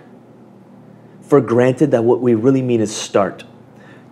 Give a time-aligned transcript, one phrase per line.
[1.22, 3.44] for granted that what we really mean is start.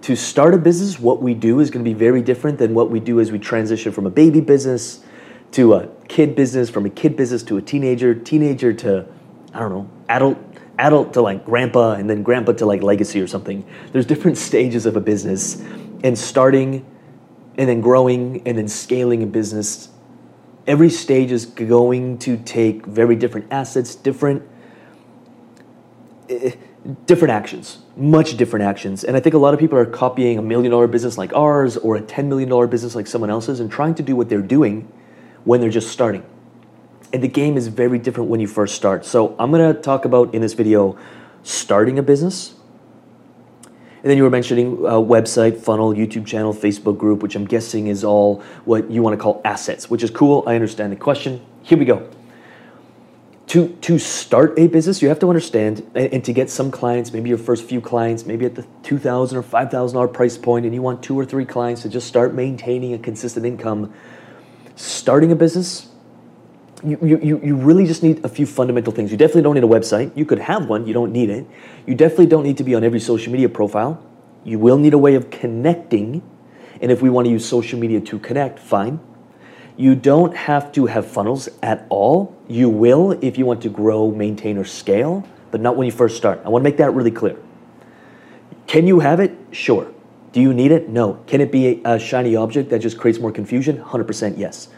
[0.03, 3.01] To start a business, what we do is gonna be very different than what we
[3.01, 5.05] do as we transition from a baby business
[5.53, 9.07] to a kid business, from a kid business to a teenager, teenager to,
[9.53, 13.27] I don't know, adult adult to like grandpa and then grandpa to like legacy or
[13.27, 13.65] something.
[13.93, 15.61] There's different stages of a business
[16.03, 16.85] and starting
[17.57, 19.89] and then growing and then scaling a business.
[20.67, 24.43] Every stage is going to take very different assets, different
[26.29, 26.57] eh,
[27.07, 29.05] different actions, much different actions.
[29.05, 31.77] And I think a lot of people are copying a million dollar business like ours
[31.77, 34.43] or a 10 million dollar business like someone else's and trying to do what they're
[34.43, 34.91] doing
[35.45, 36.25] when they're just starting
[37.15, 39.07] and the game is very different when you first start.
[39.07, 40.99] So I'm gonna talk about in this video
[41.45, 42.55] starting a business.
[43.63, 47.87] And then you were mentioning a website, funnel, YouTube channel, Facebook group, which I'm guessing
[47.87, 50.43] is all what you want to call assets, which is cool.
[50.45, 51.41] I understand the question.
[51.63, 52.11] Here we go.
[53.49, 57.13] To, to start a business, you have to understand, and, and to get some clients,
[57.13, 60.83] maybe your first few clients, maybe at the 2,000 or $5,000 price point, and you
[60.83, 63.95] want two or three clients to just start maintaining a consistent income.
[64.75, 65.94] Starting a business,
[66.85, 69.11] you, you, you really just need a few fundamental things.
[69.11, 70.17] You definitely don't need a website.
[70.17, 71.47] You could have one, you don't need it.
[71.87, 74.03] You definitely don't need to be on every social media profile.
[74.45, 76.23] You will need a way of connecting.
[76.81, 79.01] And if we want to use social media to connect, fine.
[79.77, 82.37] You don't have to have funnels at all.
[82.47, 86.17] You will if you want to grow, maintain, or scale, but not when you first
[86.17, 86.41] start.
[86.45, 87.37] I want to make that really clear.
[88.67, 89.37] Can you have it?
[89.51, 89.91] Sure.
[90.33, 90.89] Do you need it?
[90.89, 91.23] No.
[91.27, 93.79] Can it be a shiny object that just creates more confusion?
[93.79, 94.69] 100% yes.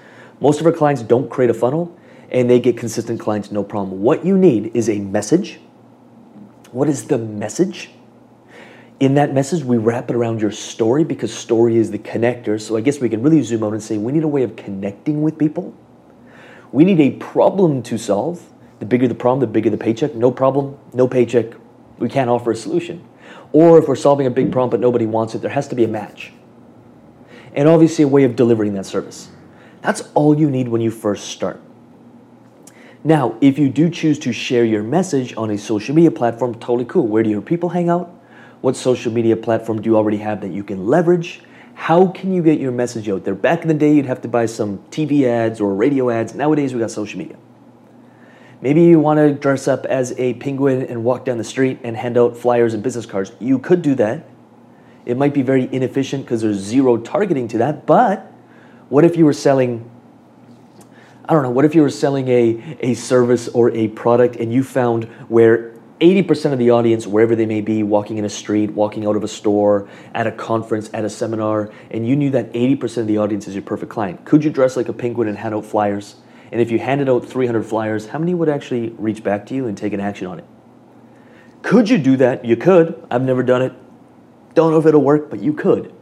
[0.41, 1.97] Most of our clients don't create a funnel
[2.31, 4.03] and they get consistent clients no problem.
[4.03, 5.61] What you need is a message.
[6.73, 7.91] What is the message?
[8.99, 12.61] In that message, we wrap it around your story because story is the connector.
[12.61, 14.57] So I guess we can really zoom out and say we need a way of
[14.57, 15.75] connecting with people.
[16.73, 18.43] We need a problem to solve.
[18.81, 20.15] The bigger the problem, the bigger the paycheck.
[20.15, 21.55] No problem, no paycheck.
[21.99, 23.07] We can't offer a solution.
[23.53, 25.85] Or if we're solving a big problem but nobody wants it, there has to be
[25.85, 26.33] a match.
[27.55, 29.31] And obviously, a way of delivering that service.
[29.87, 31.61] That's all you need when you first start.
[33.05, 36.87] Now, if you do choose to share your message on a social media platform, totally
[36.87, 37.07] cool.
[37.07, 38.13] Where do your people hang out?
[38.63, 41.41] What social media platform do you already have that you can leverage?
[41.75, 43.37] How can you get your message out there?
[43.37, 46.35] Back in the day, you'd have to buy some TV ads or radio ads.
[46.35, 47.37] Nowadays, we got social media.
[48.61, 51.97] Maybe you want to dress up as a penguin and walk down the street and
[51.97, 53.31] hand out flyers and business cards.
[53.39, 54.27] You could do that.
[55.05, 58.33] It might be very inefficient because there's zero targeting to that, but
[58.89, 59.91] what if you were selling,
[61.25, 64.53] I don't know, what if you were selling a, a service or a product and
[64.53, 68.71] you found where 80% of the audience, wherever they may be, walking in a street,
[68.71, 72.53] walking out of a store, at a conference, at a seminar, and you knew that
[72.53, 74.25] 80% of the audience is your perfect client.
[74.27, 76.17] Could you dress like a penguin and hand out flyers?
[76.53, 79.67] And if you handed out 300 flyers, how many would actually reach back to you
[79.67, 80.45] and take an action on it?
[81.63, 82.45] Could you do that?
[82.45, 83.05] You could.
[83.11, 83.73] I've never done it.
[84.55, 85.96] Don't know if it'll work, but you could.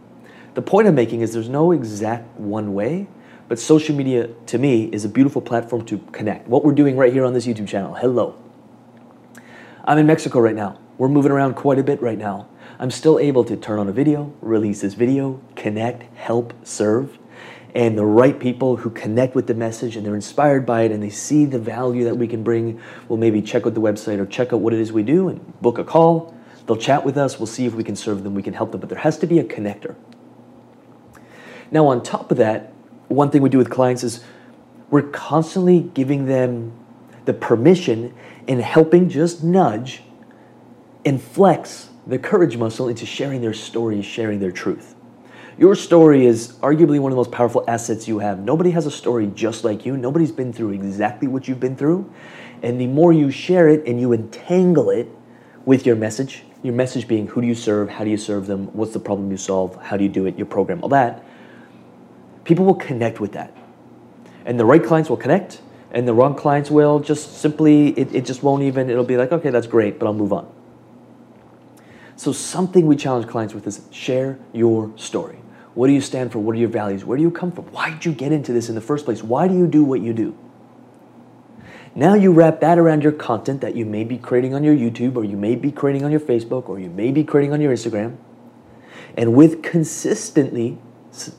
[0.55, 3.09] The point I'm making is there's no exact one way,
[3.49, 6.47] but social media to me is a beautiful platform to connect.
[6.47, 7.95] What we're doing right here on this YouTube channel.
[7.95, 8.37] Hello.
[9.85, 10.79] I'm in Mexico right now.
[10.97, 12.47] We're moving around quite a bit right now.
[12.79, 17.19] I'm still able to turn on a video, release this video, connect, help, serve,
[17.75, 21.03] and the right people who connect with the message and they're inspired by it and
[21.03, 24.27] they see the value that we can bring will maybe check out the website or
[24.27, 26.33] check out what it is we do and book a call.
[26.67, 27.41] They'll chat with us.
[27.41, 29.27] We'll see if we can serve them, we can help them, but there has to
[29.27, 29.97] be a connector.
[31.75, 32.73] Now, on top of that,
[33.09, 34.23] one thing we do with clients is
[34.91, 36.73] we're constantly giving them
[37.25, 38.15] the permission
[38.47, 40.05] and helping just nudge
[41.05, 44.95] and flex the courage muscle into sharing their story, sharing their truth.
[45.59, 48.39] Your story is arguably one of the most powerful assets you have.
[48.39, 49.97] Nobody has a story just like you.
[49.97, 52.09] Nobody's been through exactly what you've been through.
[52.63, 55.09] And the more you share it and you entangle it
[55.65, 58.67] with your message, your message being who do you serve, how do you serve them,
[58.75, 61.25] what's the problem you solve, how do you do it, your program, all that,
[62.45, 63.57] people will connect with that.
[64.45, 65.61] And the right clients will connect,
[65.91, 69.33] and the wrong clients will just simply, it, it just won't even, it'll be like,
[69.33, 70.51] okay, that's great, but I'll move on.
[72.17, 75.39] So, something we challenge clients with is share your story.
[75.75, 76.39] What do you stand for?
[76.39, 77.05] What are your values?
[77.05, 77.65] Where do you come from?
[77.73, 79.23] Why did you get into this in the first place?
[79.23, 80.37] Why do you do what you do?
[81.97, 85.17] Now you wrap that around your content that you may be creating on your YouTube
[85.17, 87.73] or you may be creating on your Facebook or you may be creating on your
[87.73, 88.17] Instagram.
[89.17, 90.79] And with consistently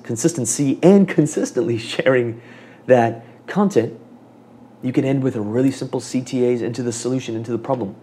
[0.04, 2.42] consistency and consistently sharing
[2.88, 4.00] that content,
[4.82, 7.96] you can end with a really simple CTAs into the solution, into the problem.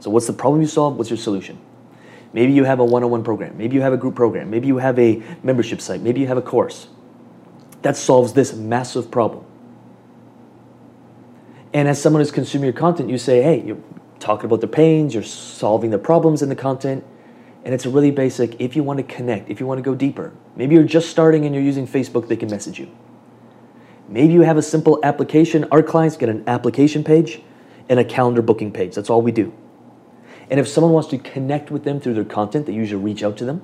[0.00, 0.96] So what's the problem you solve?
[0.96, 1.58] What's your solution?
[2.32, 3.56] Maybe you have a one on one program.
[3.56, 4.50] Maybe you have a group program.
[4.50, 6.00] Maybe you have a membership site.
[6.00, 6.88] Maybe you have a course
[7.82, 9.44] that solves this massive problem.
[11.72, 13.82] And as someone who's consuming your content, you say, hey, you're
[14.20, 17.04] talking about the pains, you're solving the problems in the content.
[17.64, 19.94] And it's a really basic if you want to connect, if you want to go
[19.94, 20.32] deeper.
[20.54, 22.94] Maybe you're just starting and you're using Facebook, they can message you.
[24.06, 25.64] Maybe you have a simple application.
[25.72, 27.40] Our clients get an application page
[27.88, 28.94] and a calendar booking page.
[28.94, 29.52] That's all we do.
[30.50, 33.38] And if someone wants to connect with them through their content, they usually reach out
[33.38, 33.62] to them.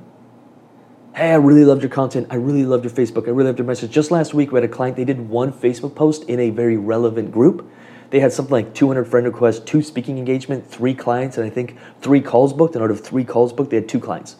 [1.14, 2.28] Hey, I really loved your content.
[2.30, 3.26] I really loved your Facebook.
[3.26, 3.90] I really loved your message.
[3.90, 6.78] Just last week, we had a client, they did one Facebook post in a very
[6.78, 7.70] relevant group.
[8.10, 11.76] They had something like 200 friend requests, two speaking engagement, three clients, and I think
[12.00, 12.74] three calls booked.
[12.74, 14.36] And out of three calls booked, they had two clients.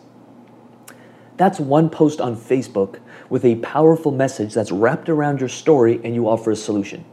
[1.37, 2.99] That's one post on Facebook
[3.31, 7.05] with a powerful message that's wrapped around your story and you offer a solution.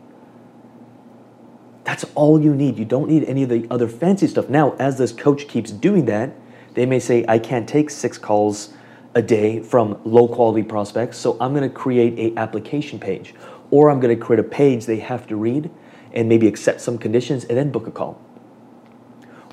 [1.83, 2.77] That's all you need.
[2.77, 4.50] You don't need any of the other fancy stuff.
[4.50, 6.36] Now, as this coach keeps doing that,
[6.74, 8.74] they may say, I can't take six calls
[9.15, 13.33] a day from low quality prospects, so I'm gonna create a application page.
[13.71, 15.71] Or I'm gonna create a page they have to read
[16.13, 18.21] and maybe accept some conditions and then book a call.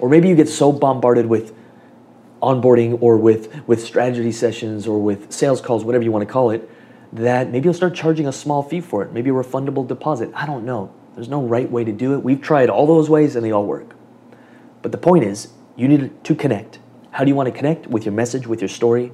[0.00, 1.54] Or maybe you get so bombarded with
[2.42, 6.50] onboarding or with, with strategy sessions or with sales calls, whatever you want to call
[6.50, 6.68] it,
[7.12, 10.30] that maybe you'll start charging a small fee for it, maybe a refundable deposit.
[10.34, 10.92] I don't know.
[11.14, 12.24] There's no right way to do it.
[12.24, 13.94] We've tried all those ways and they all work.
[14.82, 16.80] But the point is, you need to connect.
[17.12, 17.86] How do you want to connect?
[17.86, 19.12] With your message, with your story,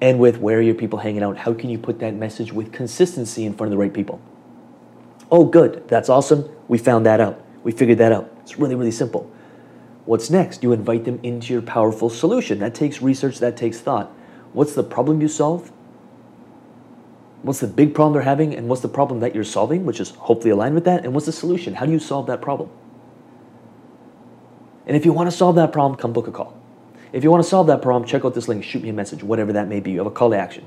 [0.00, 1.36] and with where are your people hanging out?
[1.36, 4.20] How can you put that message with consistency in front of the right people?
[5.30, 5.86] Oh, good.
[5.88, 6.48] That's awesome.
[6.68, 7.44] We found that out.
[7.62, 8.32] We figured that out.
[8.40, 9.30] It's really, really simple.
[10.06, 10.62] What's next?
[10.62, 12.58] You invite them into your powerful solution.
[12.58, 14.10] That takes research, that takes thought.
[14.52, 15.70] What's the problem you solve?
[17.42, 20.10] what's the big problem they're having and what's the problem that you're solving, which is
[20.10, 21.74] hopefully aligned with that, and what's the solution?
[21.74, 22.70] How do you solve that problem?
[24.86, 26.56] And if you want to solve that problem, come book a call.
[27.12, 29.22] If you want to solve that problem, check out this link, shoot me a message,
[29.22, 29.92] whatever that may be.
[29.92, 30.64] You have a call to action.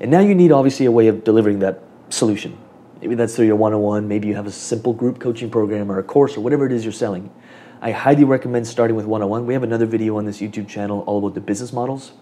[0.00, 2.58] And now you need obviously a way of delivering that solution.
[3.02, 5.90] Maybe that's through your one on one, maybe you have a simple group coaching program
[5.90, 7.32] or a course or whatever it is you're selling.
[7.80, 9.44] I highly recommend starting with one on one.
[9.44, 12.12] We have another video on this YouTube channel all about the business models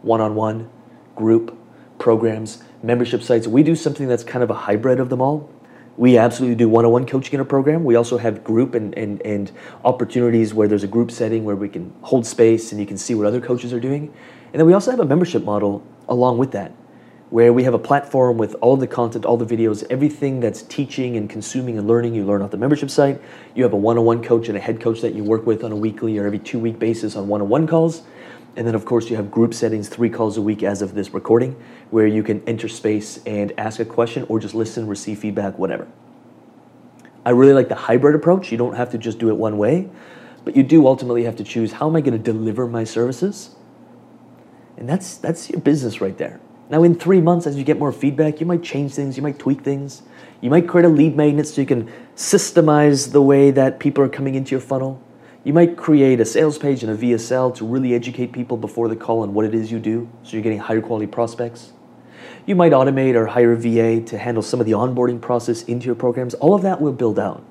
[0.00, 0.70] one on one,
[1.14, 1.54] group,
[1.98, 3.46] programs, membership sites.
[3.46, 5.50] We do something that's kind of a hybrid of them all.
[5.98, 7.84] We absolutely do one on one coaching in our program.
[7.84, 9.52] We also have group and, and, and
[9.84, 13.14] opportunities where there's a group setting where we can hold space and you can see
[13.14, 14.10] what other coaches are doing.
[14.54, 16.72] And then we also have a membership model along with that,
[17.30, 21.16] where we have a platform with all the content, all the videos, everything that's teaching
[21.16, 23.20] and consuming and learning, you learn off the membership site.
[23.54, 25.62] You have a one on one coach and a head coach that you work with
[25.62, 28.02] on a weekly or every two week basis on one on one calls.
[28.56, 31.14] And then, of course, you have group settings, three calls a week as of this
[31.14, 31.54] recording,
[31.90, 35.86] where you can enter space and ask a question or just listen, receive feedback, whatever.
[37.24, 38.50] I really like the hybrid approach.
[38.50, 39.88] You don't have to just do it one way,
[40.44, 43.54] but you do ultimately have to choose how am I going to deliver my services?
[44.76, 46.40] And that's, that's your business right there.
[46.70, 49.40] Now, in three months, as you get more feedback, you might change things, you might
[49.40, 50.02] tweak things,
[50.40, 54.08] you might create a lead magnet so you can systemize the way that people are
[54.08, 55.02] coming into your funnel.
[55.42, 58.94] You might create a sales page and a VSL to really educate people before the
[58.94, 61.72] call on what it is you do, so you're getting higher quality prospects.
[62.46, 65.86] You might automate or hire a VA to handle some of the onboarding process into
[65.86, 66.34] your programs.
[66.34, 67.44] All of that will build out.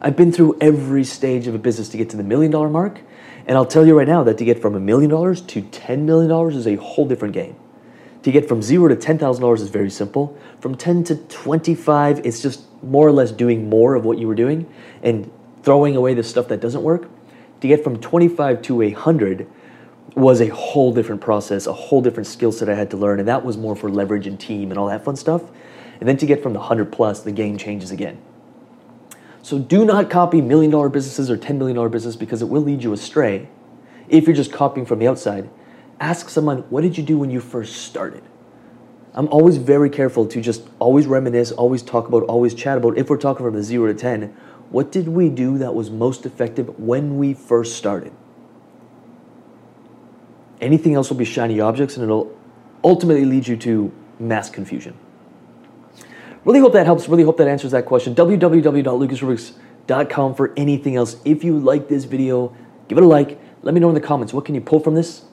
[0.00, 3.00] I've been through every stage of a business to get to the million dollar mark,
[3.46, 6.00] and I'll tell you right now that to get from a million dollars to $10
[6.00, 7.56] million is a whole different game.
[8.22, 10.38] To get from zero to $10,000 is very simple.
[10.60, 14.34] From 10 to 25, it's just more or less doing more of what you were
[14.34, 14.66] doing
[15.02, 15.30] and
[15.62, 17.08] throwing away the stuff that doesn't work,
[17.60, 19.46] to get from 25 to 100
[20.14, 23.26] was a whole different process, a whole different skill set I had to learn, and
[23.26, 25.42] that was more for leverage and team and all that fun stuff.
[25.98, 28.18] And then to get from the 100 plus, the game changes again.
[29.44, 32.82] So do not copy million dollar businesses or $10 million business because it will lead
[32.82, 33.50] you astray
[34.08, 35.50] if you're just copying from the outside.
[36.00, 38.22] Ask someone, what did you do when you first started?
[39.12, 43.10] I'm always very careful to just always reminisce, always talk about, always chat about, if
[43.10, 44.34] we're talking from a zero to 10,
[44.70, 48.14] what did we do that was most effective when we first started?
[50.58, 52.34] Anything else will be shiny objects and it'll
[52.82, 54.96] ultimately lead you to mass confusion.
[56.44, 57.08] Really hope that helps.
[57.08, 58.14] Really hope that answers that question.
[58.14, 61.16] www.lucasrubix.com for anything else.
[61.24, 62.54] If you like this video,
[62.88, 63.40] give it a like.
[63.62, 65.24] Let me know in the comments what can you pull from this?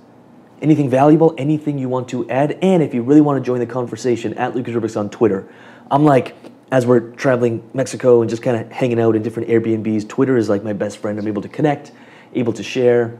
[0.61, 3.65] anything valuable, anything you want to add, and if you really want to join the
[3.65, 5.47] conversation at Lucas Rubix on Twitter.
[5.89, 6.35] I'm like,
[6.71, 10.47] as we're traveling Mexico and just kind of hanging out in different Airbnbs, Twitter is
[10.47, 11.19] like my best friend.
[11.19, 11.91] I'm able to connect,
[12.33, 13.19] able to share,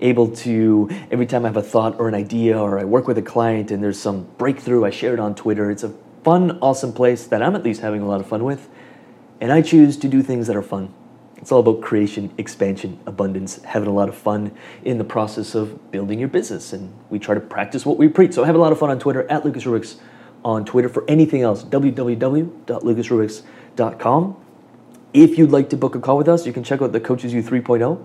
[0.00, 3.18] able to, every time I have a thought or an idea or I work with
[3.18, 5.70] a client and there's some breakthrough, I share it on Twitter.
[5.70, 8.68] It's a fun, awesome place that I'm at least having a lot of fun with.
[9.40, 10.94] And I choose to do things that are fun.
[11.36, 14.52] It's all about creation, expansion, abundance, having a lot of fun
[14.84, 16.74] in the process of building your business.
[16.74, 18.34] And we try to practice what we preach.
[18.34, 19.96] So have a lot of fun on Twitter at Lucas Rubix
[20.44, 20.90] on Twitter.
[20.90, 24.36] For anything else, www.lucasrubix.com.
[25.12, 27.32] If you'd like to book a call with us, you can check out the Coaches
[27.32, 28.04] U 3.0.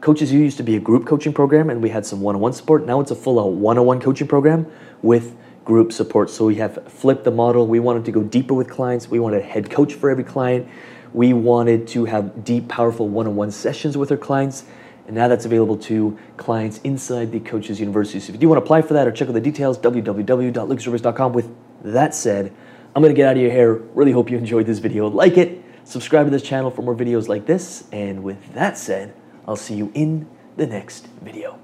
[0.00, 2.40] Coaches U used to be a group coaching program and we had some one on
[2.40, 2.84] one support.
[2.86, 4.66] Now it's a full out one on one coaching program
[5.02, 5.36] with
[5.68, 6.30] group support.
[6.30, 7.66] So we have flipped the model.
[7.66, 10.66] We wanted to go deeper with clients, we wanted a head coach for every client.
[11.12, 14.64] We wanted to have deep, powerful one on one sessions with our clients.
[15.06, 18.18] And now that's available to clients inside the Coaches University.
[18.18, 21.32] So if you do want to apply for that or check out the details, www.lucasrubix.com.
[21.34, 22.52] With that said,
[22.96, 23.74] I'm going to get out of your hair.
[23.74, 25.06] Really hope you enjoyed this video.
[25.06, 27.84] Like it, subscribe to this channel for more videos like this.
[27.92, 29.14] And with that said,
[29.46, 31.58] I'll see you in the next video.